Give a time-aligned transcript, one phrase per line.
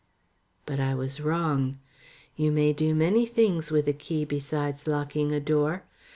[0.65, 1.77] But I was wrong.
[2.35, 5.83] You may do many things with a key besides locking a door.